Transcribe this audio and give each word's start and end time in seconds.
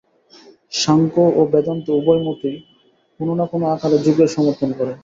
সাংখ্য 0.73 1.23
ও 1.33 1.41
বেদান্ত 1.51 1.85
উভয় 1.99 2.21
মতই 2.27 2.57
কোন-না-কোন 3.19 3.61
আকারে 3.73 3.97
যোগের 4.05 4.29
সমর্থন 4.35 4.69
করে। 4.77 4.93